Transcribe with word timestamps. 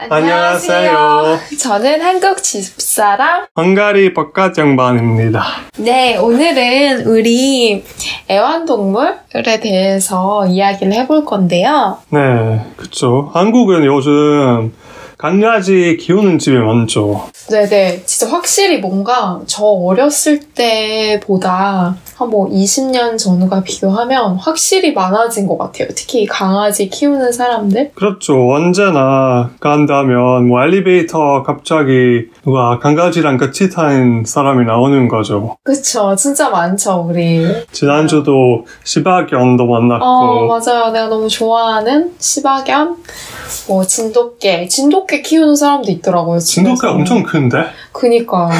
안녕하세요. 0.00 1.40
저는 1.58 2.00
한국 2.00 2.40
집사람. 2.40 3.46
헝가리 3.56 4.14
바깥 4.14 4.56
양반입니다. 4.56 5.42
네, 5.78 6.16
오늘은 6.16 7.04
우리 7.06 7.84
애완동물에 8.30 9.58
대해서 9.60 10.46
이야기를 10.46 10.92
해볼 10.92 11.24
건데요. 11.24 11.98
네, 12.10 12.64
그쵸. 12.76 13.30
한국은 13.34 13.84
요즘 13.84 14.72
강아지 15.18 15.96
키우는 16.00 16.38
집이 16.38 16.56
많죠. 16.56 17.28
네네. 17.50 18.04
진짜 18.06 18.32
확실히 18.32 18.78
뭔가 18.78 19.40
저 19.46 19.64
어렸을 19.64 20.38
때보다 20.40 21.96
한 22.16 22.28
뭐 22.30 22.48
20년 22.50 23.16
전과 23.16 23.62
비교하면 23.62 24.36
확실히 24.36 24.92
많아진 24.92 25.46
것 25.46 25.56
같아요. 25.56 25.88
특히 25.94 26.26
강아지 26.26 26.88
키우는 26.88 27.32
사람들. 27.32 27.92
그렇죠. 27.94 28.50
언제나 28.52 29.50
간다면 29.60 30.48
뭐 30.48 30.62
엘리베이터 30.62 31.42
갑자기 31.44 32.26
누가 32.44 32.78
강아지랑 32.80 33.36
같이 33.36 33.70
타는 33.70 34.24
사람이 34.26 34.64
나오는 34.66 35.08
거죠. 35.08 35.56
그쵸. 35.62 36.14
진짜 36.16 36.50
많죠, 36.50 37.06
우리. 37.08 37.46
지난주도 37.72 38.66
시바견도 38.84 39.66
만났고. 39.66 40.04
어, 40.04 40.46
맞아요. 40.46 40.90
내가 40.90 41.06
너무 41.06 41.28
좋아하는 41.28 42.12
시바견, 42.18 42.96
뭐 43.68 43.84
진돗개. 43.84 44.66
진돗 44.68 45.06
개 45.08 45.22
키우는 45.22 45.56
사람도 45.56 45.90
있더라고요. 45.90 46.38
진돗개. 46.38 46.86
엄청 46.86 47.22
큰데? 47.24 47.64
그니까. 47.92 48.50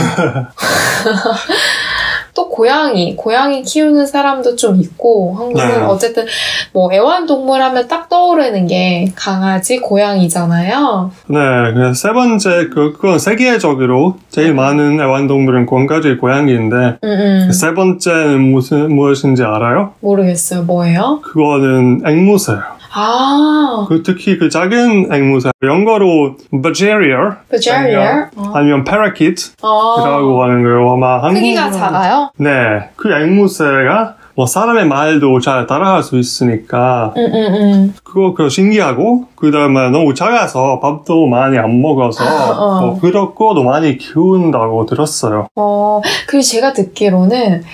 또 2.38 2.48
고양이, 2.48 3.16
고양이 3.16 3.62
키우는 3.62 4.06
사람도 4.06 4.54
좀 4.54 4.80
있고, 4.80 5.34
한국은 5.36 5.68
네. 5.68 5.84
어쨌든 5.86 6.24
뭐 6.72 6.92
애완동물 6.92 7.60
하면 7.60 7.88
딱 7.88 8.08
떠오르는 8.08 8.68
게 8.68 9.12
강아지, 9.16 9.78
고양이잖아요. 9.78 11.10
네, 11.26 11.38
그냥 11.74 11.94
세 11.94 12.12
번째, 12.12 12.68
그, 12.72 12.92
그건 12.92 13.18
세계적으로 13.18 14.18
제일 14.30 14.54
많은 14.54 15.00
애완동물은 15.00 15.66
강아지, 15.66 16.14
고양이인데, 16.14 16.76
음, 17.02 17.08
음. 17.08 17.50
세 17.52 17.74
번째는 17.74 18.40
무슨, 18.40 18.94
무엇인지 18.94 19.42
알아요? 19.42 19.94
모르겠어요. 19.98 20.62
뭐예요? 20.62 21.20
그거는 21.24 22.02
앵무새요. 22.06 22.77
아, 23.00 23.86
그 23.88 24.02
특히 24.02 24.38
그 24.38 24.48
작은 24.48 25.12
앵무새, 25.12 25.50
영어로 25.62 26.36
Badgerier, 26.50 27.36
Badgerier? 27.48 28.26
아니면 28.54 28.82
Parakeet이라고 28.84 29.66
어, 29.66 30.42
하는 30.42 30.62
거예요. 30.64 30.90
아마 30.92 31.20
크기가 31.30 31.68
한국은- 31.70 31.72
작아요? 31.78 32.30
네, 32.38 32.90
그 32.96 33.12
앵무새가 33.12 34.16
뭐 34.38 34.46
사람의 34.46 34.86
말도 34.86 35.40
잘 35.40 35.66
따라할 35.66 36.04
수 36.04 36.16
있으니까 36.16 37.12
응, 37.16 37.28
응, 37.34 37.54
응. 37.54 37.94
그거 38.04 38.34
그 38.34 38.48
신기하고 38.48 39.24
그 39.34 39.50
다음에 39.50 39.90
너무 39.90 40.14
작아서 40.14 40.78
밥도 40.78 41.26
많이 41.26 41.58
안 41.58 41.82
먹어서 41.82 42.24
어. 42.24 42.80
뭐 42.80 43.00
그렇고도 43.00 43.64
많이 43.64 43.98
키운다고 43.98 44.86
들었어요. 44.86 45.48
어, 45.56 46.00
그리고 46.28 46.42
제가 46.42 46.72
듣기로는 46.72 47.64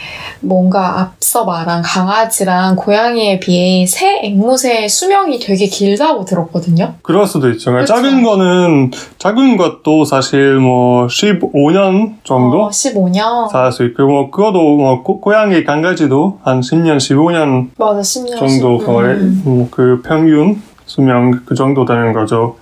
뭔가 0.40 1.00
앞서 1.00 1.44
말한 1.44 1.82
강아지랑 1.82 2.76
고양이에 2.76 3.40
비해 3.40 3.84
새 3.86 4.20
앵무새의 4.22 4.88
수명이 4.88 5.40
되게 5.40 5.66
길다고 5.66 6.24
들었거든요. 6.24 6.94
그럴 7.02 7.26
수도 7.26 7.50
있죠. 7.50 7.72
그쵸. 7.72 7.84
작은 7.86 8.22
거는 8.22 8.90
작은 9.18 9.58
것도 9.58 10.04
사실 10.06 10.54
뭐 10.56 11.06
15년 11.08 12.14
정도 12.24 12.64
어, 12.64 12.68
15년. 12.70 13.50
살 13.50 13.70
수 13.72 13.84
있고 13.84 14.06
뭐 14.06 14.30
그거도 14.30 14.76
뭐 14.76 15.02
고, 15.02 15.20
고양이 15.20 15.62
강아지도 15.64 16.38
한 16.42 16.53
10년, 16.60 16.96
15년 16.98 17.70
맞아, 17.78 18.00
10년. 18.00 18.38
정도 18.38 18.78
10년. 18.78 18.86
거의 18.86 19.14
음. 19.16 19.42
뭐그 19.44 20.02
평균 20.04 20.60
수명 20.86 21.40
그 21.46 21.54
정도 21.54 21.84
되는 21.84 22.12
거죠. 22.12 22.56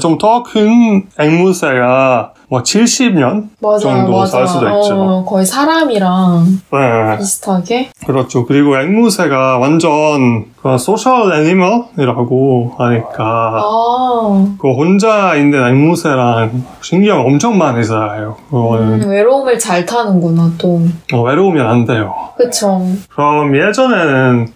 좀 0.00 0.18
더 0.18 0.42
큰 0.44 1.04
앵무새가 1.18 2.34
뭐 2.54 2.62
70년 2.62 3.48
맞아요, 3.58 3.78
정도 3.80 4.12
맞아요. 4.12 4.26
살 4.26 4.46
수도 4.46 4.66
있죠. 4.68 4.94
어, 4.94 5.24
거의 5.24 5.44
사람이랑 5.44 6.44
네, 6.72 7.18
비슷하게. 7.18 7.90
그렇죠. 8.06 8.46
그리고 8.46 8.78
앵무새가 8.78 9.58
완전 9.58 10.44
그 10.62 10.78
social 10.78 11.32
animal이라고 11.32 12.74
하니까 12.78 13.60
아, 13.60 14.54
그 14.60 14.70
혼자 14.70 15.34
있는 15.34 15.66
앵무새랑 15.66 16.62
신경 16.80 17.26
엄청 17.26 17.58
많이 17.58 17.82
써요. 17.82 18.36
그거는 18.48 19.02
음, 19.02 19.10
외로움을 19.10 19.58
잘 19.58 19.84
타는구나, 19.84 20.52
또. 20.56 20.80
어, 21.12 21.22
외로우면 21.22 21.66
안 21.66 21.84
돼요. 21.84 22.14
그쵸. 22.36 22.80
그럼 23.10 23.56
예전에는 23.56 24.46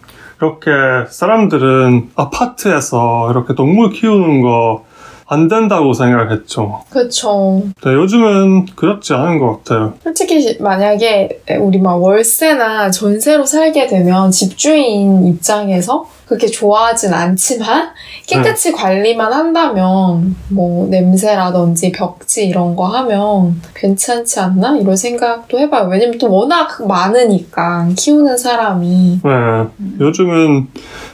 이렇게 0.41 0.71
사람들은 1.11 2.11
아파트에서 2.15 3.29
이렇게 3.33 3.57
동물 3.57 3.91
키우는 3.91 4.41
거 4.43 4.85
안 5.29 5.47
된다고 5.47 5.93
생각했죠. 5.93 6.83
그쵸. 6.89 7.63
근데 7.81 7.97
요즘은 7.97 8.67
그렇지 8.75 9.13
않은 9.13 9.39
것 9.39 9.63
같아요. 9.63 9.95
솔직히 10.03 10.57
만약에 10.59 11.43
우리 11.61 11.79
막 11.79 12.03
월세나 12.03 12.91
전세로 12.91 13.45
살게 13.45 13.87
되면 13.87 14.31
집주인 14.31 15.27
입장에서 15.27 16.07
그렇게 16.29 16.47
좋아하진 16.47 17.15
않지만 17.15 17.89
깨끗이 18.27 18.73
관리만 18.73 19.33
한다면 19.33 20.37
뭐 20.49 20.87
냄새라든지 20.89 21.91
벽지 21.93 22.47
이런 22.47 22.77
거 22.77 22.85
하면 22.87 23.61
괜찮지 23.75 24.39
않나 24.39 24.77
이런 24.77 24.95
생각도 24.95 25.59
해봐요. 25.59 25.89
왜냐면 25.89 26.19
또 26.19 26.31
워낙 26.31 26.69
많으니까 26.87 27.89
키우는 27.97 28.37
사람이 28.37 29.21
네, 29.25 29.31
요즘은 30.01 30.69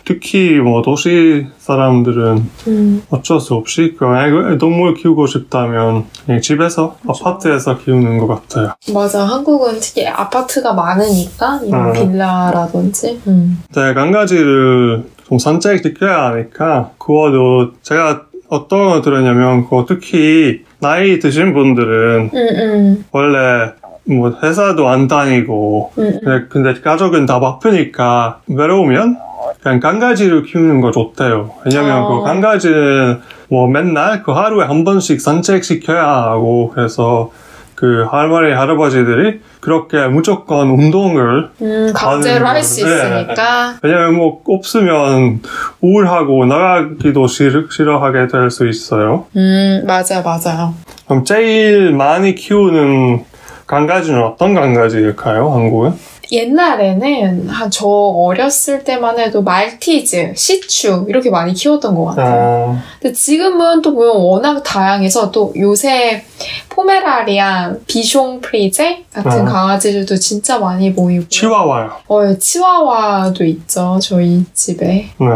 특히 0.04 0.58
뭐 0.58 0.82
도시 0.82 1.46
사람들은 1.58 2.50
음, 2.66 3.02
어쩔 3.08 3.40
수 3.40 3.54
없이 3.54 3.94
그 3.98 4.04
애- 4.06 4.58
동물 4.58 4.94
키우고 4.94 5.26
싶다면 5.26 6.04
그냥 6.26 6.40
집에서 6.42 6.96
아파트에서 7.08 7.78
키우는 7.78 8.18
것 8.18 8.26
같아요. 8.26 8.74
맞아 8.92 9.24
한국은 9.24 9.78
특히 9.80 10.06
아파트가 10.06 10.74
많으니까 10.74 11.60
이런 11.64 11.86
음. 11.88 11.92
빌라라든지 11.92 13.20
음. 13.28 13.62
근데 13.72 13.94
강아지를 13.94 15.03
좀 15.24 15.38
산책시켜야 15.38 16.26
하니까 16.26 16.90
그거도 16.98 17.72
제가 17.82 18.26
어떤 18.48 18.88
거 18.88 19.02
들었냐면 19.02 19.64
그거 19.64 19.84
특히 19.88 20.64
나이 20.80 21.18
드신 21.18 21.54
분들은 21.54 22.30
음, 22.32 22.36
음, 22.36 23.04
원래 23.10 23.72
뭐 24.04 24.38
회사도 24.42 24.88
안 24.88 25.08
다니고 25.08 25.92
음, 25.98 26.02
음. 26.02 26.20
근데, 26.22 26.46
근데 26.48 26.80
가족은 26.80 27.26
다 27.26 27.40
바쁘니까 27.40 28.40
외로우면 28.46 29.16
그냥 29.62 29.80
강아지를 29.80 30.42
키우는 30.42 30.80
거 30.80 30.90
좋대요. 30.90 31.50
왜냐면 31.64 32.02
어. 32.02 32.18
그 32.18 32.24
강아지는 32.24 33.20
뭐 33.48 33.66
맨날 33.66 34.22
그 34.22 34.32
하루에 34.32 34.66
한 34.66 34.84
번씩 34.84 35.20
산책시켜야 35.20 36.06
하고 36.06 36.70
그래서 36.74 37.30
그 37.74 38.06
할머니 38.10 38.52
할아버지들이 38.52 39.40
그렇게 39.60 40.06
무조건 40.06 40.68
운동을 40.70 41.50
음, 41.60 41.92
강제로 41.94 42.46
할수 42.46 42.84
네. 42.84 42.94
있으니까 42.94 43.74
왜냐면 43.82 44.14
뭐 44.14 44.40
없으면 44.46 45.40
우울하고 45.80 46.46
나가기도 46.46 47.26
싫, 47.26 47.66
싫어하게 47.70 48.28
될 48.28 48.50
수 48.50 48.68
있어요. 48.68 49.26
음 49.36 49.82
맞아 49.86 50.22
맞아요. 50.22 50.74
그럼 51.06 51.24
제일 51.24 51.92
많이 51.92 52.34
키우는 52.34 53.24
강아지는 53.66 54.22
어떤 54.22 54.54
강아지일까요, 54.54 55.50
한국은? 55.50 55.94
옛날에는 56.34 57.48
한 57.48 57.70
저 57.70 57.86
어렸을 57.86 58.84
때만 58.84 59.18
해도 59.18 59.42
말티즈, 59.42 60.34
시추 60.36 61.06
이렇게 61.08 61.28
많이 61.30 61.52
키웠던 61.54 61.94
것 61.96 62.04
같아요. 62.06 62.34
어, 62.36 62.78
근데 63.00 63.12
지금은 63.12 63.82
또 63.82 63.94
보면 63.94 64.16
워낙 64.16 64.62
다양해서 64.62 65.30
또 65.32 65.52
요새 65.56 66.24
포메라리안, 66.68 67.80
비숑 67.86 68.40
프리제 68.42 69.04
같은 69.12 69.42
어. 69.42 69.44
강아지들도 69.44 70.16
진짜 70.16 70.58
많이 70.58 70.94
보이고 70.94 71.26
치와와요. 71.28 71.92
어, 72.06 72.38
치와와도 72.38 73.44
있죠 73.44 73.98
저희 74.00 74.44
집에 74.52 75.08
네. 75.18 75.26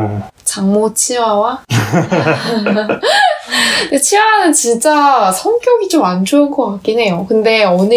장모 0.44 0.94
치와와. 0.94 1.62
근데 3.88 3.98
치와와는 4.00 4.52
진짜 4.52 5.32
성격이 5.32 5.88
좀 5.88 6.04
안 6.04 6.24
좋은 6.24 6.50
것 6.50 6.70
같긴 6.72 7.00
해요. 7.00 7.26
근데 7.28 7.64
어느 7.64 7.92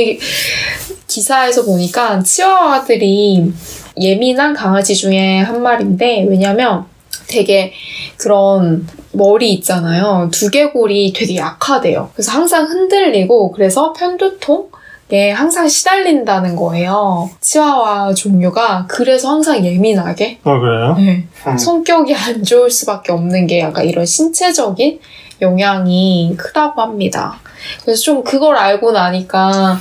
기사에서 1.12 1.66
보니까 1.66 2.24
치와와들이 2.24 3.52
예민한 4.00 4.54
강아지 4.54 4.96
중에 4.96 5.40
한 5.40 5.62
마리인데 5.62 6.26
왜냐면 6.30 6.86
되게 7.28 7.74
그런 8.16 8.88
머리 9.12 9.52
있잖아요. 9.56 10.30
두개골이 10.32 11.12
되게 11.14 11.36
약하대요. 11.36 12.12
그래서 12.14 12.32
항상 12.32 12.66
흔들리고 12.66 13.52
그래서 13.52 13.92
편두통에 13.92 15.32
항상 15.36 15.68
시달린다는 15.68 16.56
거예요. 16.56 17.30
치와와 17.42 18.14
종류가 18.14 18.86
그래서 18.88 19.30
항상 19.32 19.66
예민하게 19.66 20.40
어, 20.46 20.60
그래요? 20.60 20.96
네. 20.98 21.28
음. 21.46 21.58
성격이 21.58 22.16
안 22.16 22.44
좋을 22.44 22.72
수밖에 22.72 23.12
없는 23.12 23.48
게 23.48 23.60
약간 23.60 23.86
이런 23.86 24.06
신체적인 24.06 25.00
영향이 25.42 26.36
크다고 26.38 26.82
합니다. 26.82 27.41
그래서 27.84 28.02
좀 28.02 28.24
그걸 28.24 28.56
알고 28.58 28.92
나니까 28.92 29.78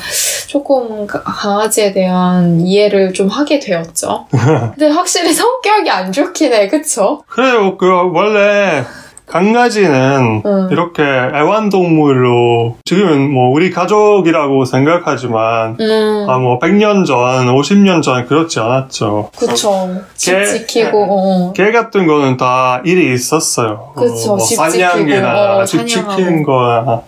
조금 0.47 1.07
가- 1.07 1.23
강아지에 1.23 1.93
대한 1.93 2.61
이해를 2.61 3.13
좀 3.13 3.29
하게 3.29 3.59
되었죠. 3.61 4.27
근데 4.75 4.89
확실히 4.89 5.33
성격이 5.33 5.89
안 5.91 6.11
좋긴 6.13 6.53
해, 6.53 6.69
그쵸? 6.69 7.23
그래요. 7.29 7.77
그 7.79 7.87
원래 8.13 8.85
강아지는 9.27 10.43
응. 10.45 10.69
이렇게 10.73 11.05
애완동물로 11.05 12.77
지금은 12.85 13.31
뭐 13.33 13.51
우리 13.53 13.71
가족이라고 13.71 14.65
생각하지만 14.65 15.77
음, 15.81 16.27
아뭐 16.29 16.59
100년 16.59 17.07
전, 17.07 17.47
50년 17.47 18.03
전 18.03 18.27
그렇지 18.27 18.59
않았죠. 18.59 19.31
그쵸. 19.39 19.89
집 20.17 20.33
개- 20.37 20.45
지키고, 20.47 21.07
어. 21.09 21.53
개 21.53 21.71
같은 21.71 22.09
거는 22.09 22.37
다 22.39 22.83
일이 22.85 23.15
있었어요. 23.15 23.93
그쵸, 23.97 24.31
뭐집 24.35 24.57
사냥이나 24.57 25.65
지키고, 25.65 25.83
어, 25.83 25.87
집. 25.87 25.87
지키는 25.87 26.43
거나 26.43 27.03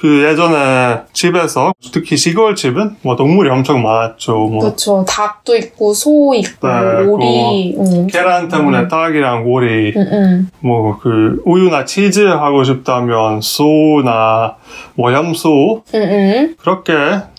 그 0.00 0.24
예전에 0.24 1.02
집에서 1.12 1.74
특히 1.92 2.16
시골 2.16 2.54
집은 2.54 2.96
뭐 3.02 3.16
동물이 3.16 3.50
엄청 3.50 3.82
많았죠. 3.82 4.32
뭐 4.32 4.70
그쵸. 4.70 5.04
닭도 5.06 5.54
있고, 5.56 5.92
소 5.92 6.32
있고, 6.34 6.66
네, 6.66 7.04
오리. 7.04 7.76
응, 7.78 8.06
계란 8.06 8.48
때문에 8.48 8.88
닭이랑 8.88 9.44
오리, 9.46 9.92
응, 9.94 10.08
응. 10.10 10.50
뭐그 10.60 11.42
우유나 11.44 11.84
치즈 11.84 12.20
하고 12.20 12.64
싶다면 12.64 13.42
소나 13.42 14.56
뭐 14.94 15.12
염소 15.12 15.82
응, 15.94 16.00
응. 16.00 16.54
그렇게 16.58 16.94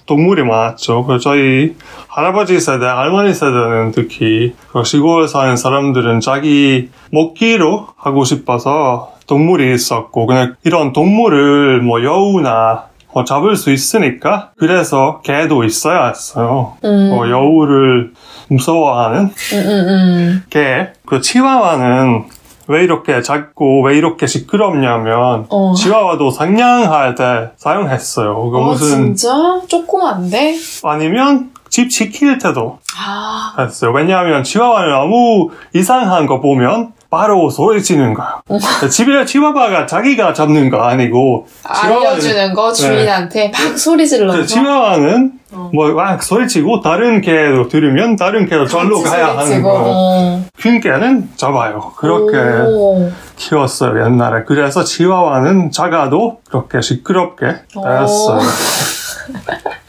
동물이 0.06 0.44
많았죠. 0.44 1.06
그래서 1.06 1.32
저희 1.32 1.76
할아버지 2.10 2.60
세대, 2.60 2.86
할머니 2.86 3.34
세대는 3.34 3.92
특히 3.92 4.54
그 4.72 4.84
시골 4.84 5.28
사는 5.28 5.56
사람들은 5.56 6.20
자기 6.20 6.90
먹기로 7.12 7.88
하고 7.98 8.24
싶어서 8.24 9.14
동물이 9.32 9.74
있었고 9.74 10.26
그냥 10.26 10.56
이런 10.66 10.92
동물을 10.92 11.82
뭐 11.82 12.04
여우나 12.04 12.88
뭐 13.14 13.24
잡을 13.24 13.56
수 13.56 13.72
있으니까 13.72 14.52
그래서 14.58 15.22
개도 15.24 15.64
있어야 15.64 16.08
했어요. 16.08 16.74
음. 16.84 17.12
뭐 17.12 17.30
여우를 17.30 18.12
무서워하는 18.50 19.32
응, 19.54 19.58
응, 19.58 19.86
응. 19.88 20.44
개. 20.50 20.90
그 21.06 21.22
치와와는 21.22 22.26
왜 22.68 22.84
이렇게 22.84 23.22
작고 23.22 23.84
왜 23.86 23.98
이렇게 23.98 24.28
시끄럽냐면 24.28 25.46
어. 25.50 25.74
치와와도 25.78 26.30
상냥할 26.30 27.16
때 27.16 27.52
사용했어요. 27.56 28.50
그 28.50 28.58
아, 28.58 28.62
무슨 28.62 29.16
진짜? 29.16 29.62
조그만데? 29.66 30.58
아니면 30.84 31.52
집 31.70 31.90
지킬 31.90 32.38
때도 32.38 32.80
아, 33.00 33.56
했어요. 33.60 33.92
왜냐하면 33.94 34.44
치와와는 34.44 34.94
아무 34.94 35.52
이상한 35.74 36.26
거 36.26 36.42
보면 36.42 36.92
바로 37.12 37.50
소리치는 37.50 38.14
거예요. 38.14 38.90
집에 38.90 39.26
치와와가 39.26 39.86
자기가 39.86 40.34
잡는 40.34 40.70
거 40.70 40.78
아니고 40.82 41.46
알려주는 41.62 42.54
거 42.54 42.72
주인한테 42.72 43.52
막 43.52 43.78
소리 43.78 44.08
질러서. 44.08 44.38
그 44.40 44.46
치와와는 44.46 45.34
어. 45.52 45.70
뭐막 45.74 46.24
소리치고 46.24 46.80
다른 46.80 47.20
개도 47.20 47.68
들으면 47.68 48.16
다른 48.16 48.48
개도 48.48 48.66
절로 48.66 49.02
가야 49.02 49.32
하는 49.32 49.46
소리치고, 49.46 49.70
거예요. 49.70 49.84
어. 49.94 50.46
큰 50.58 50.80
개는 50.80 51.32
잡아요. 51.36 51.92
그렇게 51.98 52.38
오. 52.38 53.12
키웠어요 53.36 54.06
옛날에. 54.06 54.46
그래서 54.48 54.86
치와와는 54.86 55.72
작아도 55.72 56.40
그렇게 56.48 56.80
시끄럽게 56.80 57.46
되었어요. 57.74 58.40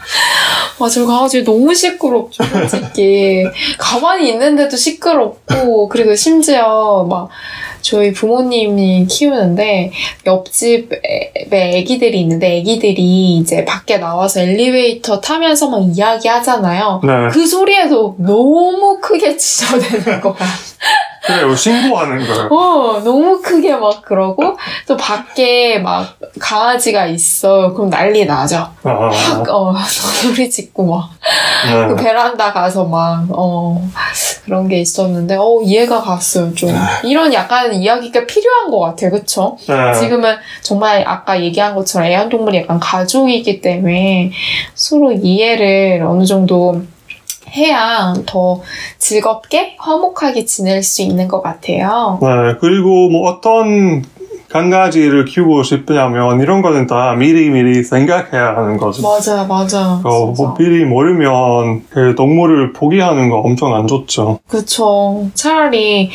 아, 0.82 0.88
저 0.88 1.06
강아지 1.06 1.44
너무 1.44 1.72
시끄럽죠, 1.74 2.42
솔직히. 2.68 3.44
가만히 3.78 4.30
있는데도 4.30 4.76
시끄럽고, 4.76 5.88
그리고 5.88 6.14
심지어 6.16 7.06
막, 7.08 7.28
저희 7.80 8.12
부모님이 8.12 9.06
키우는데, 9.06 9.92
옆집에 10.26 11.32
애기들이 11.52 12.20
있는데, 12.20 12.56
애기들이 12.56 13.36
이제 13.36 13.64
밖에 13.64 13.98
나와서 13.98 14.40
엘리베이터 14.40 15.20
타면서 15.20 15.68
막 15.68 15.82
이야기 15.96 16.28
하잖아요. 16.28 17.00
네, 17.04 17.28
그 17.30 17.46
소리에도 17.46 18.16
너무 18.18 18.98
크게 19.00 19.36
지저대는 19.38 20.20
거야. 20.20 20.34
그래요. 21.24 21.54
신고하는 21.54 22.26
거예요. 22.26 22.48
어, 22.50 23.00
너무 23.04 23.40
크게 23.40 23.76
막 23.76 24.02
그러고, 24.02 24.56
또 24.86 24.96
밖에 24.96 25.78
막 25.78 26.16
강아지가 26.40 27.06
있어. 27.06 27.72
그럼 27.74 27.90
난리 27.90 28.24
나죠. 28.24 28.68
아, 28.82 28.88
막, 28.92 29.48
어, 29.48 29.74
소리 29.86 30.50
짓고 30.50 30.84
막. 30.86 31.10
그 31.62 31.94
네. 31.94 32.02
베란다 32.02 32.52
가서 32.52 32.84
막, 32.84 33.26
어, 33.30 33.88
그런 34.44 34.66
게 34.68 34.80
있었는데, 34.80 35.36
어, 35.36 35.60
이해가 35.62 36.00
갔어요, 36.00 36.52
좀. 36.54 36.70
이런 37.04 37.32
약간 37.32 37.72
이야기가 37.72 38.26
필요한 38.26 38.70
것 38.70 38.80
같아요, 38.80 39.10
그쵸? 39.12 39.56
네. 39.68 39.94
지금은 39.94 40.36
정말 40.62 41.04
아까 41.06 41.40
얘기한 41.40 41.74
것처럼 41.76 42.08
애완동물이 42.08 42.58
약간 42.58 42.80
가족이기 42.80 43.60
때문에 43.60 44.32
서로 44.74 45.12
이해를 45.12 46.04
어느 46.04 46.24
정도 46.24 46.82
해야 47.54 48.14
더 48.26 48.60
즐겁게 48.98 49.76
화목하게 49.78 50.44
지낼 50.44 50.82
수 50.82 51.02
있는 51.02 51.28
것 51.28 51.42
같아요. 51.42 52.18
네, 52.20 52.56
그리고 52.60 53.08
뭐 53.10 53.30
어떤 53.30 54.04
강아지를 54.52 55.24
키우고 55.24 55.62
싶냐면 55.62 56.40
이런 56.40 56.60
거는 56.60 56.86
다 56.86 57.14
미리미리 57.14 57.82
생각해야 57.84 58.54
하는 58.54 58.76
거죠. 58.76 59.00
맞아, 59.02 59.44
맞아. 59.44 60.00
어. 60.04 60.26
뭐 60.36 60.54
미리 60.58 60.84
모르면 60.84 61.86
그 61.88 62.14
동물을 62.14 62.74
포기하는 62.74 63.30
거 63.30 63.38
엄청 63.38 63.74
안 63.74 63.86
좋죠. 63.86 64.40
그쵸. 64.46 65.30
차라리 65.32 66.10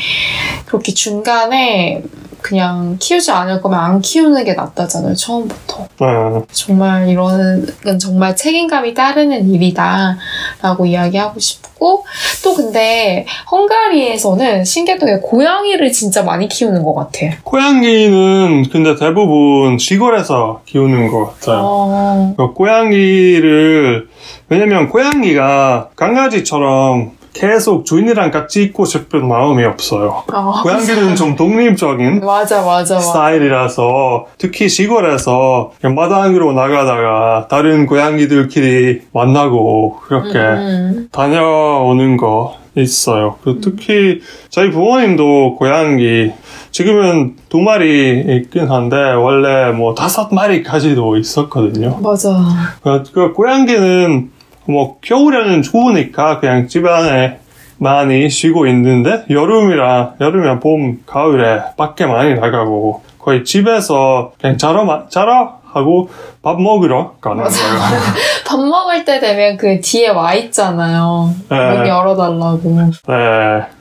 그렇게 0.68 0.94
중간에 0.94 2.04
그냥 2.48 2.96
키우지 2.98 3.30
않을 3.30 3.62
거면 3.62 3.78
안 3.78 4.00
키우는 4.00 4.46
게 4.46 4.54
낫다잖아요, 4.54 5.14
처음부터. 5.16 5.86
네. 6.00 6.46
정말 6.54 7.10
이거는 7.10 7.68
정말 8.00 8.38
책임감이 8.38 8.94
따르는 8.94 9.54
일이다라고 9.54 10.86
이야기하고 10.86 11.38
싶고 11.42 12.06
또 12.46 12.56
근데 12.56 13.26
헝가리에서는 13.52 14.64
신기했던 14.64 15.08
게 15.08 15.20
고양이를 15.20 15.92
진짜 15.92 16.24
많이 16.24 16.48
키우는 16.48 16.84
것 16.84 16.94
같아. 16.96 17.36
고양이는 17.44 18.70
근데 18.72 18.96
대부분 18.96 19.78
시골에서 19.78 20.62
키우는 20.66 21.12
것 21.12 21.26
같아요. 21.26 21.60
어, 21.62 22.34
그 22.38 22.54
고양이를 22.54 24.08
왜냐면 24.48 24.88
고양이가 24.88 25.90
강아지처럼 25.98 27.17
계속 27.38 27.86
주인이랑 27.86 28.32
같이 28.32 28.64
있고 28.64 28.86
싶은 28.86 29.28
마음이 29.28 29.64
없어요. 29.64 30.24
아, 30.34 30.62
고양이는 30.64 31.16
좀 31.16 31.36
독립적인 31.36 32.22
맞아 32.26 32.64
맞아. 32.64 33.00
스타일이라서 33.00 34.26
특히 34.40 34.68
시골에서 34.68 35.72
마당으로 35.84 36.54
나가다가 36.54 37.48
다른 37.48 37.86
고양이들끼리 37.86 39.02
만나고 39.14 40.00
그렇게 40.02 40.40
음, 40.40 41.10
다녀오는 41.12 42.18
거 42.18 42.56
있어요. 42.76 43.36
그 43.44 43.60
특히 43.62 44.22
저희 44.50 44.72
부모님도 44.72 45.58
고양이 45.58 46.32
지금은 46.72 47.36
두 47.50 47.60
마리 47.60 48.20
있긴 48.28 48.68
한데 48.70 48.96
원래 48.96 49.72
뭐 49.72 49.94
다섯 49.94 50.34
마리까지도 50.34 51.18
있었거든요. 51.18 52.00
맞아. 52.02 52.36
그, 52.84 53.04
그 53.14 53.34
고양이는 53.34 54.37
뭐 54.68 54.98
겨울에는 55.02 55.62
추우니까 55.62 56.40
그냥 56.40 56.68
집 56.68 56.86
안에 56.86 57.40
많이 57.80 58.30
쉬고 58.30 58.68
있는데 58.68 59.24
여름이라 59.30 60.14
여름이나 60.20 60.60
봄 60.60 61.00
가을에 61.06 61.62
밖에 61.78 62.06
많이 62.06 62.34
나가고 62.36 63.04
거의 63.20 63.44
집에서 63.44 64.32
그냥 64.42 64.58
자러 64.58 64.84
마- 64.86 65.08
자러 65.10 65.58
하고 65.72 66.10
밥 66.42 66.60
먹으러 66.60 67.16
가는. 67.22 67.44
거예요. 67.44 67.52
밥 68.48 68.58
먹을 68.60 69.04
때 69.06 69.20
되면 69.20 69.58
그 69.58 69.80
뒤에 69.82 70.08
와 70.10 70.34
있잖아요. 70.34 71.30
문 71.50 71.84
네. 71.84 71.90
열어달라고. 71.90 72.62
네. 73.08 73.14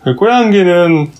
그 0.03 0.15
고양이는 0.17 1.11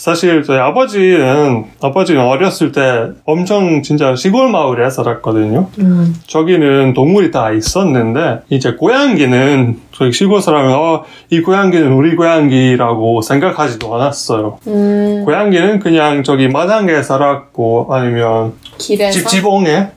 사실 0.00 0.42
저희 0.44 0.58
아버지는 0.58 1.66
아버지는 1.82 2.22
어렸을 2.22 2.72
때 2.72 3.10
엄청 3.26 3.82
진짜 3.82 4.16
시골 4.16 4.48
마을에 4.48 4.88
살았거든요. 4.88 5.68
음. 5.78 6.14
저기는 6.26 6.94
동물이 6.94 7.30
다 7.30 7.52
있었는데 7.52 8.40
이제 8.48 8.72
고양이는 8.72 9.78
저희 9.92 10.10
시골 10.10 10.40
사람은 10.40 10.72
어, 10.72 11.04
이 11.28 11.42
고양이는 11.42 11.92
우리 11.92 12.16
고양이라고 12.16 13.20
생각하지도 13.20 13.94
않았어요. 13.94 14.60
음, 14.68 15.22
고양이는 15.26 15.80
그냥 15.80 16.22
저기 16.22 16.48
마당에 16.48 17.02
살았고 17.02 17.88
아니면 17.90 18.54
길에서. 18.78 19.18
집 19.18 19.28
지붕에 19.28 19.90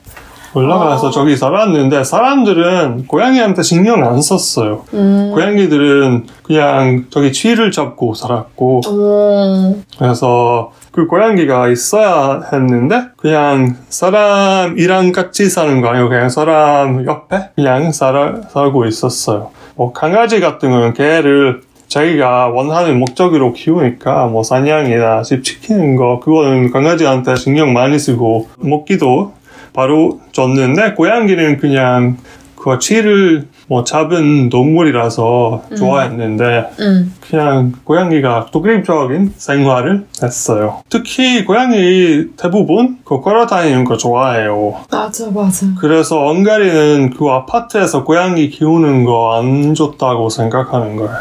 올라가서 0.54 1.08
아. 1.08 1.10
저기 1.10 1.36
살았는데 1.36 2.04
사람들은 2.04 3.06
고양이한테 3.06 3.62
신경 3.62 4.04
안 4.04 4.22
썼어요. 4.22 4.84
음. 4.94 5.32
고양이들은 5.34 6.26
그냥 6.42 7.06
저기 7.10 7.32
쥐를 7.32 7.70
잡고 7.72 8.14
살았고 8.14 8.80
음. 8.86 9.84
그래서 9.98 10.72
그 10.92 11.06
고양이가 11.06 11.68
있어야 11.68 12.42
했는데 12.52 13.06
그냥 13.16 13.76
사람이랑 13.88 15.12
같이 15.12 15.48
사는 15.48 15.80
거 15.80 15.88
아니고 15.88 16.08
그냥 16.08 16.28
사람 16.28 17.04
옆에 17.04 17.50
그냥 17.56 17.90
살아, 17.92 18.42
살고 18.48 18.86
있었어요. 18.86 19.50
뭐 19.74 19.92
강아지 19.92 20.40
같은 20.40 20.70
거는 20.70 20.94
개를 20.94 21.62
자기가 21.88 22.48
원하는 22.48 22.98
목적으로 22.98 23.52
키우니까 23.52 24.26
뭐 24.26 24.42
사냥이나 24.42 25.22
집 25.22 25.44
지키는 25.44 25.96
거 25.96 26.20
그거는 26.20 26.70
강아지한테 26.70 27.36
신경 27.36 27.72
많이 27.72 27.98
쓰고 27.98 28.48
먹기도 28.58 29.32
바로 29.78 30.20
줬는데 30.32 30.94
고양이는 30.94 31.58
그냥 31.58 32.16
그 32.56 32.78
치를 32.78 33.48
뭐 33.66 33.82
작은 33.84 34.48
동물이라서 34.48 35.64
음. 35.70 35.76
좋아했는데 35.76 36.70
음. 36.80 37.14
그냥 37.20 37.72
고양이가 37.84 38.46
독립적인 38.52 39.34
생활을 39.36 40.06
했어요. 40.22 40.82
특히 40.88 41.44
고양이 41.44 42.24
대부분 42.38 42.98
그 43.04 43.20
걸어다니는 43.20 43.84
거 43.84 43.96
좋아해요. 43.98 44.76
맞아, 44.90 45.30
맞아. 45.30 45.66
그래서 45.78 46.24
엉가리는 46.26 47.10
그 47.18 47.26
아파트에서 47.28 48.04
고양이 48.04 48.48
키우는 48.48 49.04
거 49.04 49.34
안 49.34 49.74
좋다고 49.74 50.28
생각하는 50.30 50.96
거예요. 50.96 51.16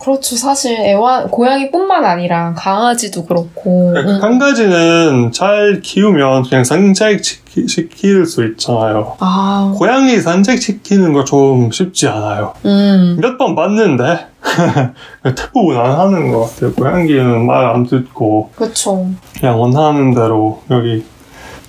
그렇죠. 0.00 0.36
사실 0.36 0.76
애완 0.78 1.28
고양이뿐만 1.30 2.04
아니라 2.04 2.52
강아지도 2.56 3.24
그렇고. 3.24 3.94
음. 3.96 4.18
한 4.22 4.38
가지는 4.38 5.32
잘 5.32 5.80
키우면 5.82 6.44
그냥 6.44 6.62
산책 6.62 7.22
시킬 7.66 8.26
수 8.26 8.44
있잖아요. 8.46 9.16
아, 9.20 9.72
고양이 9.76 10.18
산책시키는 10.20 11.12
거 11.12 11.24
좀 11.24 11.70
쉽지 11.70 12.08
않아요. 12.08 12.52
음. 12.66 13.18
몇 13.20 13.38
번 13.38 13.54
봤는데 13.54 14.26
대부분 15.36 15.76
안 15.78 15.92
하는 15.98 16.30
것 16.32 16.50
같아요. 16.54 16.72
고양이는 16.74 17.46
말 17.46 17.64
안 17.74 17.86
듣고 17.86 18.50
그렇죠. 18.56 19.06
그냥 19.40 19.60
원하는 19.60 20.14
대로 20.14 20.62
여기 20.70 21.04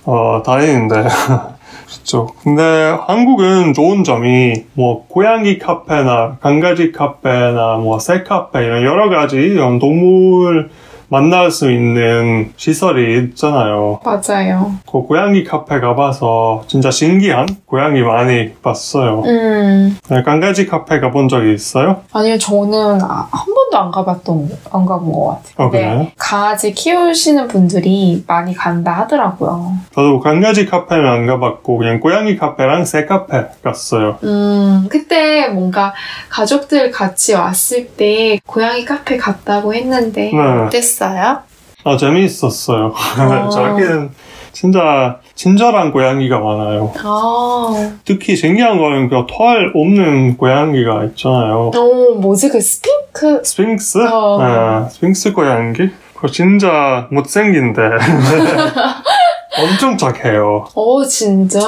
어, 0.06 0.42
다니는데 0.46 1.04
그렇죠. 1.88 2.28
근데 2.44 2.96
한국은 3.08 3.74
좋은 3.74 4.04
점이 4.04 4.66
뭐 4.74 5.06
고양이 5.08 5.58
카페나 5.60 6.38
강아지 6.42 6.92
카페나 6.92 7.78
뭐 7.78 8.00
새 8.00 8.24
카페 8.24 8.64
이런 8.66 8.84
여러 8.84 9.10
가지 9.10 9.38
이런 9.38 9.80
동물 9.80 10.70
만날 11.10 11.52
수 11.52 11.72
있는 11.72 12.52
시설이 12.56 13.20
있잖아요. 13.20 14.00
맞아요. 14.04 14.74
그 14.90 15.02
고양이 15.04 15.44
카페 15.44 15.80
가봐서 15.80 16.64
진짜 16.68 16.92
신기한 16.92 17.48
고양이 17.66 18.02
많이 18.02 18.54
봤어요. 18.62 19.22
음. 19.26 19.98
네, 20.10 20.24
강아지 20.24 20.66
카페 20.66 21.00
가본 21.00 21.30
적이 21.30 21.54
있어요? 21.54 22.02
아니요, 22.14 22.38
저는 22.38 23.02
아, 23.02 23.28
한 23.32 23.46
번도 23.54 23.78
안 23.78 23.92
가봤던, 23.92 24.50
안 24.72 24.86
가본 24.86 25.12
것 25.12 25.26
같아요. 25.28 25.54
어, 25.58 25.70
그래요? 25.70 26.08
강아지 26.18 26.74
키우시는 26.74 27.48
분들이 27.48 28.24
많이 28.28 28.54
간다 28.54 28.92
하더라고요. 28.94 29.74
저도 29.94 30.20
강아지 30.20 30.66
카페는 30.66 31.06
안 31.06 31.26
가봤고 31.26 31.78
그냥 31.78 32.00
고양이 32.00 32.36
카페랑 32.38 32.86
새 32.86 33.06
카페 33.06 33.46
갔어요. 33.64 34.18
음, 34.24 34.88
그때 34.90 35.48
뭔가 35.50 35.94
가족들 36.30 36.92
같이 36.92 37.34
왔을 37.34 37.88
때 37.90 38.40
고양이 38.46 38.86
카페 38.86 39.18
갔다고 39.18 39.74
했는데 39.74 40.32
네. 40.34 40.40
어땠어요? 40.40 40.95
아 41.84 41.98
재미있었어요. 41.98 42.94
어. 43.20 43.50
저기는 43.50 44.10
진짜 44.54 45.18
친절한 45.36 45.92
고양이가 45.92 46.40
많아요. 46.40 46.94
아, 47.04 47.92
특히 48.06 48.36
신기한 48.38 48.78
거는 48.78 49.10
그 49.10 49.26
털 49.28 49.72
없는 49.76 50.38
고양이가 50.38 51.04
있잖아요. 51.06 51.72
어, 51.76 52.16
뭐지 52.20 52.50
그 52.50 52.62
스핑크? 52.62 53.42
스핑크스? 53.44 53.98
어. 54.08 54.38
네, 54.86 54.90
스핑크스 54.90 55.34
고양이? 55.34 55.74
그거 56.16 56.28
진짜 56.30 57.08
못생긴데 57.12 57.82
엄청 59.58 59.98
착해요. 59.98 60.66
어, 60.74 61.04
진짜. 61.06 61.60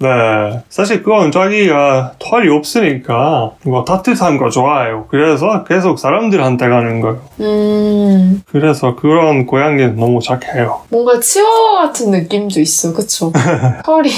네, 0.00 0.60
사실 0.68 1.02
그건 1.02 1.30
자기가 1.32 2.12
털이 2.18 2.48
없으니까 2.48 3.52
뭐 3.64 3.84
따뜻한 3.84 4.38
거 4.38 4.50
좋아해요. 4.50 5.06
그래서 5.10 5.64
계속 5.64 5.98
사람들한테 5.98 6.68
가는 6.68 7.00
거예요. 7.00 7.20
음, 7.40 8.42
그래서 8.50 8.94
그런 8.96 9.46
고양이는 9.46 9.96
너무 9.96 10.20
착해요. 10.20 10.82
뭔가 10.90 11.18
치와와 11.20 11.86
같은 11.86 12.10
느낌도 12.10 12.60
있어, 12.60 12.92
그쵸? 12.92 13.32
털이 13.84 14.10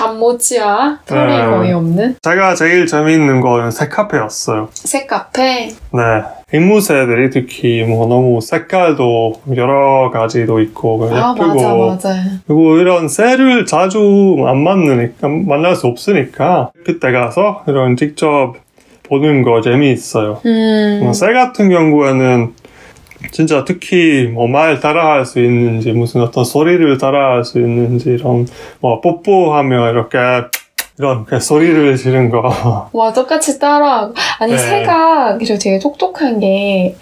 단모찌야 0.00 1.00
털이 1.04 1.36
네. 1.36 1.44
거의 1.44 1.72
없는 1.72 2.16
제가 2.22 2.54
제일 2.54 2.86
재미있는 2.86 3.40
거는 3.42 3.70
새 3.70 3.88
카페였어요. 3.88 4.68
새 4.72 5.06
카페. 5.06 5.68
네. 5.68 6.00
앵무새들이 6.52 7.30
특히 7.30 7.84
뭐 7.84 8.08
너무 8.08 8.40
색깔도 8.40 9.42
여러 9.56 10.10
가지도 10.10 10.60
있고 10.60 11.08
아 11.12 11.34
예쁘고 11.36 11.54
맞아 11.54 11.74
맞아. 11.74 12.22
그리고 12.46 12.78
이런 12.78 13.08
새를 13.08 13.66
자주 13.66 14.36
안 14.48 14.58
만나니까 14.58 15.28
만날 15.28 15.76
수 15.76 15.86
없으니까 15.86 16.70
그때 16.84 17.12
가서 17.12 17.62
이런 17.68 17.96
직접 17.96 18.54
보는 19.04 19.42
거 19.42 19.60
재미있어요. 19.60 20.40
음, 20.46 21.00
뭐새 21.02 21.32
같은 21.32 21.68
경우에는 21.68 22.54
진짜 23.32 23.64
특히 23.64 24.24
뭐 24.32 24.46
말 24.48 24.80
따라할 24.80 25.24
수 25.26 25.38
있는지 25.40 25.92
무슨 25.92 26.22
어떤 26.22 26.44
소리를 26.44 26.98
따라할 26.98 27.44
수 27.44 27.58
있는지 27.58 28.10
이런 28.10 28.46
뭐 28.80 29.00
뽀뽀하며 29.00 29.90
이렇게 29.90 30.18
이런 30.98 31.24
그 31.24 31.38
소리를 31.40 31.96
지른 31.96 32.28
거 32.30 32.88
와 32.92 33.12
똑같이 33.12 33.58
따라. 33.58 34.10
아니 34.38 34.52
네. 34.52 34.58
새가 34.58 35.38
그리고 35.38 35.58
되게 35.58 35.78
똑똑한 35.78 36.40
게 36.40 36.96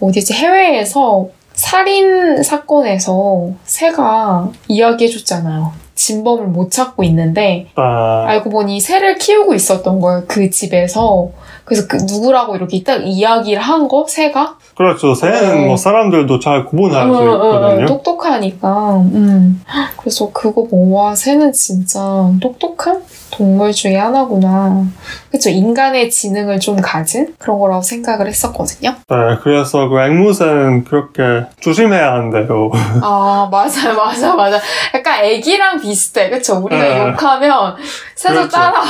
어디지 0.00 0.32
해외에서 0.34 1.28
살인 1.52 2.42
사건에서 2.42 3.50
새가 3.64 4.48
이야기해줬잖아요. 4.68 5.83
진범을 5.94 6.46
못 6.48 6.70
찾고 6.70 7.02
있는데 7.04 7.66
아, 7.76 8.24
알고 8.28 8.50
보니 8.50 8.80
새를 8.80 9.16
키우고 9.16 9.54
있었던 9.54 10.00
거예요. 10.00 10.24
그 10.26 10.50
집에서. 10.50 11.30
그래서 11.64 11.86
그 11.88 11.96
누구라고 11.96 12.56
이렇게 12.56 12.82
딱 12.82 12.96
이야기를 13.06 13.60
한 13.62 13.88
거? 13.88 14.04
새가? 14.06 14.58
그렇죠. 14.76 15.14
새는 15.14 15.60
네. 15.62 15.66
뭐 15.66 15.76
사람들도 15.76 16.38
잘 16.40 16.66
구분할 16.66 17.08
수 17.08 17.14
응, 17.14 17.14
응, 17.14 17.28
응, 17.28 17.46
있거든요. 17.54 17.86
똑똑하니까. 17.86 18.96
음. 18.98 19.62
그래서 19.96 20.30
그거 20.32 20.62
보고 20.64 20.92
와 20.92 21.14
새는 21.14 21.52
진짜 21.52 22.30
똑똑한 22.40 23.02
동물 23.34 23.72
중에 23.72 23.96
하나구나. 23.96 24.84
그쵸 25.30 25.50
인간의 25.50 26.10
지능을 26.10 26.60
좀 26.60 26.76
가진 26.80 27.34
그런 27.38 27.58
거라고 27.58 27.82
생각을 27.82 28.28
했었거든요. 28.28 28.90
네, 29.08 29.16
그래서 29.42 29.88
그 29.88 30.00
앵무새는 30.00 30.84
그렇게 30.84 31.46
조심해야 31.60 32.12
한대요. 32.12 32.70
아 33.02 33.48
맞아 33.50 33.92
맞아 33.92 34.34
맞아. 34.36 34.60
약간 34.94 35.24
애기랑 35.24 35.80
비슷해. 35.80 36.30
그쵸 36.30 36.58
우리가 36.58 36.82
네. 36.82 37.08
욕하면 37.08 37.74
새도 38.14 38.34
그렇죠. 38.34 38.50
따라. 38.50 38.82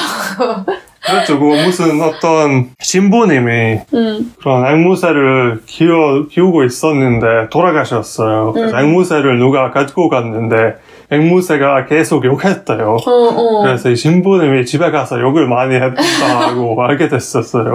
그렇죠. 1.07 1.39
그거 1.39 1.55
무슨 1.63 2.01
어떤 2.01 2.71
신부님이 2.81 3.81
음. 3.93 4.35
그런 4.41 4.67
앵무새를 4.67 5.63
키워, 5.67 6.27
키우고 6.29 6.65
있었는데 6.65 7.51
돌아가셨어요. 7.51 8.53
그래서 8.53 8.77
음. 8.77 8.85
앵무새를 8.85 9.39
누가 9.39 9.71
가지고 9.71 10.09
갔는데 10.09 10.77
앵무새가 11.11 11.87
계속 11.87 12.25
욕했대요. 12.25 12.97
어 13.07 13.11
어. 13.11 13.63
그래서 13.63 13.91
이 13.91 13.97
신부님이 13.97 14.65
집에 14.67 14.91
가서 14.91 15.21
욕을 15.21 15.47
많이 15.49 15.75
했다고 15.75 16.83
알게 16.83 17.09
됐었어요. 17.09 17.75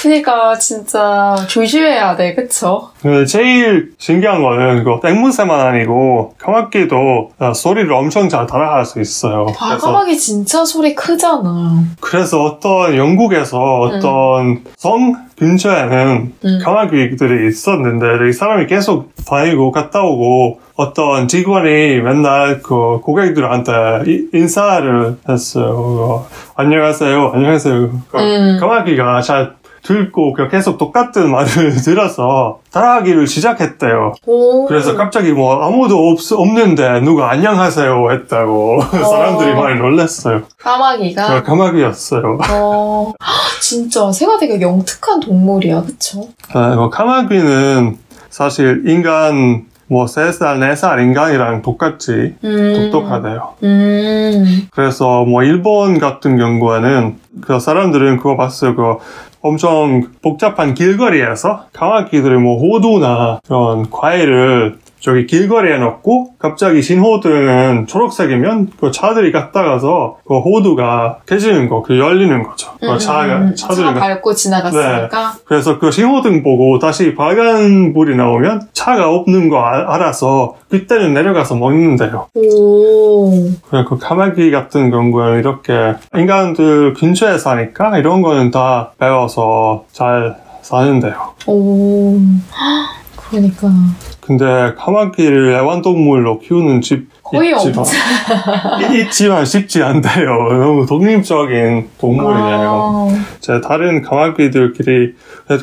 그니까 0.00 0.56
진짜 0.56 1.34
조심해야 1.48 2.14
돼. 2.14 2.34
그쵸? 2.36 2.90
근데 3.02 3.26
제일 3.26 3.90
신기한 3.98 4.42
거는 4.42 4.84
그 4.84 5.00
앵무새만 5.04 5.60
아니고 5.60 6.34
카마키도 6.38 7.32
소리를 7.52 7.92
엄청 7.92 8.28
잘 8.28 8.46
따라할 8.46 8.84
수 8.84 9.00
있어요. 9.00 9.46
아 9.58 9.76
까마귀 9.76 10.16
진짜 10.16 10.64
소리 10.64 10.94
크잖아. 10.94 11.82
그래서 12.00 12.44
어떤 12.44 12.96
영국에서 12.96 13.58
어떤 13.80 14.62
성 14.76 15.14
근처에는 15.36 16.32
음. 16.44 16.58
까마귀들이 16.64 17.48
있었는데 17.48 18.28
이 18.28 18.32
사람이 18.32 18.66
계속 18.66 19.12
다니고 19.26 19.72
갔다 19.72 20.02
오고 20.02 20.60
어떤 20.76 21.26
직원이 21.26 22.00
맨날 22.00 22.60
그 22.62 23.00
고객들한테 23.02 23.72
이- 24.06 24.28
인사를 24.32 25.16
했어요. 25.28 25.74
어, 25.76 26.26
안녕하세요, 26.54 27.32
안녕하세요. 27.34 27.90
그 28.10 28.18
음. 28.18 28.58
까마귀가 28.60 29.20
잘 29.22 29.57
그 29.82 30.48
계속 30.48 30.78
똑같은 30.78 31.30
말을 31.30 31.76
들어서 31.82 32.60
따라하기를 32.72 33.26
시작했대요. 33.26 34.14
오. 34.26 34.66
그래서 34.66 34.96
갑자기 34.96 35.32
뭐 35.32 35.62
아무도 35.62 36.08
없, 36.08 36.18
없는데 36.32 37.00
누가 37.00 37.30
안녕하세요 37.30 38.10
했다고 38.10 38.82
사람들이 38.90 39.54
많이 39.54 39.78
놀랐어요. 39.78 40.42
까마귀가. 40.58 41.42
그 41.42 41.42
까마귀였어요. 41.44 42.38
어, 42.50 43.12
헉, 43.20 43.60
진짜 43.60 44.10
새가 44.12 44.38
되게 44.38 44.60
영특한 44.60 45.20
동물이야, 45.20 45.82
그쵸? 45.82 46.28
아, 46.52 46.74
뭐 46.74 46.90
까마귀는 46.90 47.98
사실 48.30 48.82
인간 48.86 49.67
뭐 49.88 50.04
3살, 50.04 50.58
4살 50.58 51.00
인간이랑 51.02 51.62
똑같이 51.62 52.34
음. 52.44 52.90
똑똑하대요. 52.90 53.54
음. 53.64 54.68
그래서 54.70 55.24
뭐 55.24 55.42
일본 55.42 55.98
같은 55.98 56.36
경우에는 56.36 57.16
그 57.40 57.58
사람들은 57.58 58.18
그거 58.18 58.36
봤어요. 58.36 58.76
그 58.76 58.96
엄청 59.40 60.08
복잡한 60.22 60.74
길거리에서 60.74 61.66
까마귀들이 61.72 62.36
뭐 62.38 62.58
호두나 62.60 63.40
그런 63.46 63.90
과일을 63.90 64.78
저기 65.00 65.26
길거리에 65.26 65.78
넣고 65.78 66.32
갑자기 66.38 66.82
신호등은 66.82 67.86
초록색이면 67.86 68.70
그 68.80 68.90
차들이 68.90 69.30
갔다 69.30 69.62
가서 69.62 70.18
그 70.26 70.38
호두가 70.40 71.18
켜지는 71.26 71.68
거, 71.68 71.82
그 71.82 71.98
열리는 71.98 72.42
거죠. 72.42 72.72
그 72.80 72.86
음, 72.90 72.98
차가 72.98 73.24
음, 73.38 73.54
차들이 73.54 73.86
차 73.86 73.94
가- 73.94 74.00
밟고 74.00 74.34
지나갔으니까. 74.34 75.34
그래서 75.44 75.78
그 75.78 75.90
신호등 75.92 76.42
보고 76.42 76.78
다시 76.80 77.14
빨간 77.14 77.92
불이 77.92 78.16
나오면 78.16 78.68
차가 78.72 79.08
없는 79.10 79.48
거 79.48 79.60
알- 79.60 79.86
알아서 79.86 80.56
그때는 80.68 81.14
내려가서 81.14 81.54
먹는데요. 81.54 82.26
오. 82.34 83.30
그래, 83.70 83.84
그 83.88 83.98
카마귀 83.98 84.50
같은 84.50 84.90
경우는 84.90 85.38
이렇게 85.38 85.94
인간들 86.16 86.94
근처에 86.94 87.38
사니까 87.38 87.98
이런 87.98 88.20
거는 88.22 88.50
다 88.50 88.90
배워서 88.98 89.84
잘 89.92 90.36
사는데요. 90.62 91.34
오, 91.46 92.18
그러니까 93.30 93.68
근데 94.32 94.74
카마귀를 94.76 95.54
애완동물로 95.54 96.40
키우는 96.40 96.82
집 96.82 97.08
거의 97.22 97.52
있지만, 97.52 97.78
없지. 97.78 97.96
있지만 99.00 99.44
쉽지 99.46 99.82
않대요. 99.82 100.26
너무 100.50 100.84
독립적인 100.84 101.88
동물이에요. 101.98 103.08
아, 103.10 103.24
제 103.40 103.62
다른 103.62 104.02
카마귀들끼리 104.02 105.14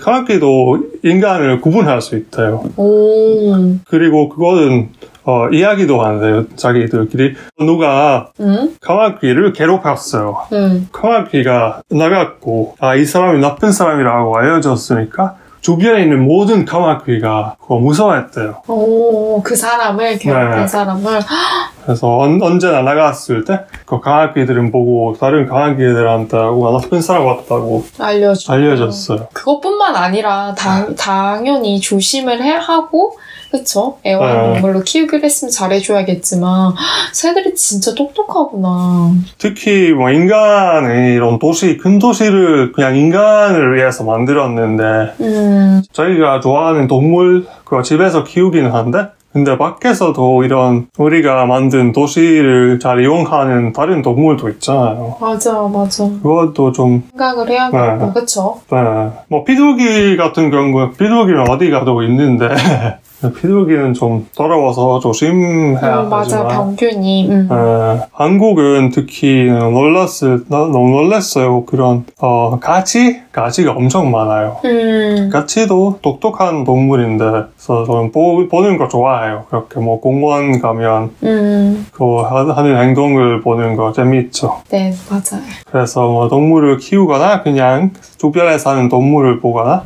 카마귀도 0.01 0.79
인간을 1.03 1.61
구분할 1.61 2.01
수 2.01 2.17
있대요. 2.17 2.63
오, 2.75 3.75
그리고 3.87 4.29
그거는 4.29 4.89
어, 5.25 5.47
이야기도 5.49 6.01
하는데요. 6.01 6.55
자기들끼리 6.55 7.35
누가 7.59 8.31
응? 8.39 8.71
카마귀를 8.81 9.53
괴롭혔어요. 9.53 10.37
응. 10.53 10.87
카마귀가 10.91 11.81
나갔고 11.91 12.75
아 12.79 12.95
이 12.95 13.05
사람이 13.05 13.39
나쁜 13.41 13.71
사람이라고 13.71 14.35
알려졌으니까 14.37 15.35
주변에 15.65 16.03
있는 16.03 16.23
모든 16.23 16.63
카마귀가 16.63 17.55
그거 17.59 17.79
무서워했대요. 17.79 18.61
오, 18.67 19.41
그 19.41 19.55
사람을 19.55 20.19
괴롭힌 20.19 20.59
네. 20.61 20.67
사람을 20.67 21.19
그래서 21.83 22.19
언, 22.19 22.39
언제나 22.39 22.83
나갔을 22.83 23.45
때그 23.45 23.99
카마귀들은 23.99 24.71
보고 24.71 25.15
다른 25.19 25.47
카마귀들한테 25.47 26.37
와 26.37 26.71
나쁜 26.79 27.01
사람 27.01 27.25
같다고 27.25 27.83
알려줘. 27.97 28.53
알려줬어요. 28.53 29.29
그것뿐만 29.33 29.95
아니라 29.95 30.53
당, 30.53 30.93
당연히 30.95 31.79
조심을 31.79 32.43
해 32.43 32.51
하고 32.51 33.17
그쵸? 33.55 33.97
네. 34.03 34.11
애완 34.11 34.53
동물로 34.53 34.81
키우기로 34.81 35.23
했으면 35.23 35.51
잘해줘야겠지만 35.51 36.73
새들이 37.13 37.55
진짜 37.55 37.93
똑똑하구나. 37.95 39.11
특히 39.37 39.91
뭐 39.91 40.11
인간의 40.11 41.13
이런 41.13 41.39
도시 41.39 41.77
큰 41.77 41.99
도시를 41.99 42.73
그냥 42.73 42.95
인간을 42.97 43.75
위해서 43.75 44.03
만들었는데 44.03 45.15
음, 45.21 45.81
저희가 45.91 46.41
좋아하는 46.41 46.87
동물 46.87 47.45
그 47.63 47.81
집에서 47.81 48.23
키우기는 48.23 48.71
한데 48.71 49.07
근데 49.35 49.57
밖에서도 49.57 50.45
이런 50.45 50.87
우리가 50.97 51.45
만든 51.45 51.91
도시를 51.91 52.79
잘 52.79 53.01
이용하는 53.01 53.73
다른 53.73 54.01
동물도 54.01 54.47
있잖아요. 54.51 55.17
맞아, 55.19 55.61
맞아. 55.63 56.05
그것도 56.05 56.71
좀, 56.71 57.03
생각을 57.11 57.49
해야겠고, 57.49 58.05
네. 58.05 58.11
그쵸? 58.13 58.61
네. 58.71 58.77
뭐, 59.27 59.43
비둘기 59.43 60.15
같은 60.15 60.51
경우, 60.51 60.89
비둘기는 60.91 61.49
어디 61.49 61.69
가도 61.69 62.01
있는데, 62.03 62.47
비둘기는 63.35 63.93
좀 63.93 64.27
더러워서 64.35 64.99
조심해야 64.99 66.01
음, 66.03 66.09
맞아, 66.09 66.39
하지만, 66.45 66.47
병균이. 66.75 67.29
음. 67.29 67.47
네. 67.49 68.05
한국은 68.11 68.89
특히 68.91 69.45
놀랐을, 69.49 70.43
나 70.47 70.57
너무 70.59 70.89
놀랐어요. 71.01 71.65
그런, 71.65 72.05
어, 72.21 72.59
가지? 72.59 73.21
가지가 73.31 73.71
엄청 73.71 74.11
많아요. 74.11 74.57
음, 74.65 75.29
가치도 75.31 75.99
똑똑한 76.01 76.63
동물인데, 76.65 77.23
그래서 77.25 77.85
저는 77.85 78.11
보, 78.11 78.47
보는 78.47 78.77
거 78.77 78.87
좋아해요. 78.87 79.45
그렇게 79.49 79.79
뭐 79.79 79.99
공원 79.99 80.61
가면 80.61 81.11
음, 81.23 81.85
그 81.91 82.21
하- 82.21 82.53
하는 82.55 82.77
행동을 82.81 83.41
보는 83.41 83.75
거 83.75 83.91
재밌죠. 83.91 84.61
네, 84.69 84.93
맞아요. 85.09 85.43
그래서 85.69 86.07
뭐 86.07 86.27
동물을 86.29 86.77
키우거나 86.77 87.43
그냥 87.43 87.91
주변에 88.17 88.57
사는 88.57 88.87
동물을 88.87 89.39
보거나 89.39 89.83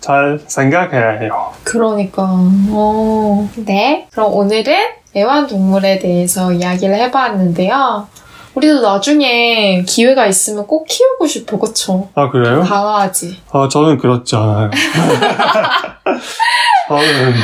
잘 0.00 0.38
생각해야 0.46 1.10
해요. 1.20 1.52
그러니까, 1.64 2.24
어. 2.28 3.48
네. 3.56 4.06
그럼 4.12 4.32
오늘은 4.34 4.74
애완동물에 5.16 5.98
대해서 5.98 6.52
이야기를 6.52 6.94
해봤는데요. 6.94 8.06
우리도 8.54 8.80
나중에 8.80 9.82
기회가 9.82 10.26
있으면 10.26 10.66
꼭 10.66 10.86
키우고 10.88 11.26
싶어, 11.26 11.58
그쵸? 11.58 12.08
아, 12.14 12.30
그래요? 12.30 12.62
강아지. 12.62 13.36
아, 13.52 13.68
저는 13.70 13.98
그렇지 13.98 14.34
않아요. 14.36 14.70
저는 16.88 17.34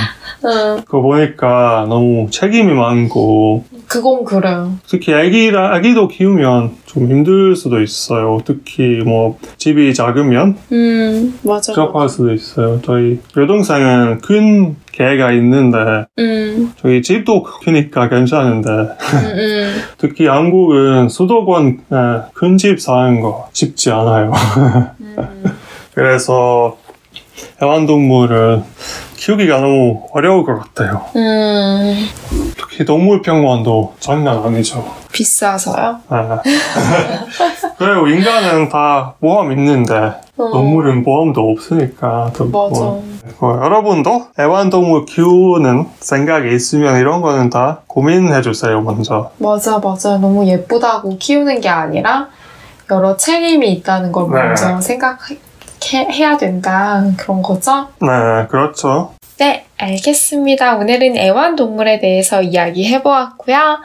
응, 0.45 0.77
그거 0.85 1.01
보니까 1.01 1.87
너무 1.89 2.29
책임이 2.31 2.73
많고, 2.73 3.65
그건 3.89 4.25
그래요. 4.25 4.73
특히 4.87 5.13
아기라, 5.15 5.75
아기도 5.75 6.09
키우면 6.09 6.73
좀 6.87 7.09
힘들 7.11 7.57
수도 7.57 7.81
있어요. 7.83 8.41
특히 8.45 9.03
뭐 9.05 9.39
집이 9.59 9.95
작으면 9.95 10.57
음, 10.73 11.39
맞아. 11.43 11.73
부족할 11.73 12.09
수도 12.09 12.33
있어요. 12.33 12.81
저희 12.85 13.21
여동생은 13.37 14.21
큰 14.21 14.77
개가 14.93 15.33
있는데 15.33 16.07
음, 16.19 16.73
저희 16.81 17.03
집도 17.03 17.43
크니까 17.43 18.09
괜찮은데 18.09 18.69
음, 18.71 18.89
음. 19.35 19.75
특히 19.99 20.27
한국은 20.29 21.09
수도권 21.09 21.81
큰 22.33 22.57
집 22.59 22.81
사는 22.81 23.21
거 23.21 23.49
쉽지 23.53 23.91
않아요. 23.91 24.33
음. 25.01 25.17
그래서 25.95 26.77
애완동물을 27.63 28.63
키우기가 29.25 29.59
너무 29.59 30.03
어려울 30.13 30.45
것 30.45 30.59
같아요. 30.59 31.03
음, 31.17 31.97
특히 32.59 32.85
동물 32.85 33.23
병원도 33.23 33.95
장난 33.99 34.45
아니죠. 34.45 34.85
비싸서요? 35.13 36.01
아. 36.11 36.43
그리고 37.79 38.07
인간은 38.07 38.69
다 38.69 39.15
보험 39.21 39.51
있는데 39.53 39.95
어, 39.95 40.51
동물은 40.53 41.05
보험도 41.05 41.41
없으니까 41.41 42.33
또 42.35 42.45
맞아. 42.45 42.81
뭐. 42.83 43.05
어, 43.41 43.61
여러분도 43.65 44.27
애완동물 44.39 45.07
키우는 45.07 45.87
생각이 46.01 46.55
있으면 46.55 46.99
이런 46.99 47.23
거는 47.23 47.49
다 47.49 47.81
고민해 47.87 48.43
주세요 48.43 48.83
먼저. 48.83 49.31
맞아, 49.39 49.79
맞아. 49.79 50.19
너무 50.19 50.47
예쁘다고 50.47 51.17
키우는 51.17 51.63
게 51.63 51.71
아니라 51.71 52.29
여러 52.91 53.17
책임이 53.17 53.73
있다는 53.73 54.13
걸 54.13 54.31
네. 54.31 54.43
먼저 54.43 54.79
생각해야 54.83 56.37
된다. 56.37 57.03
그런 57.17 57.41
거죠? 57.41 57.89
네, 58.01 58.47
그렇죠. 58.51 59.14
네, 59.39 59.65
알겠습니다. 59.79 60.77
오늘은 60.77 61.17
애완동물에 61.17 61.99
대해서 61.99 62.41
이야기해 62.41 63.03
보았고요. 63.03 63.81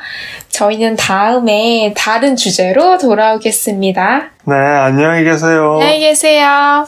저희는 0.50 0.96
다음에 0.96 1.94
다른 1.98 2.36
주제로 2.36 2.98
돌아오겠습니다. 3.00 4.30
네, 4.46 4.56
안녕히 4.56 5.24
계세요. 5.24 5.74
안녕히 5.82 6.00
계세요. 6.02 6.86